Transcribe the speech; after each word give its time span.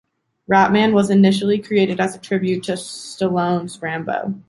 Rat-man 0.47 0.95
was 0.95 1.11
initially 1.11 1.59
created 1.61 1.99
as 1.99 2.15
a 2.15 2.19
tribute 2.19 2.63
to 2.63 2.71
Stallone’s 2.71 3.79
Rambo. 3.83 4.33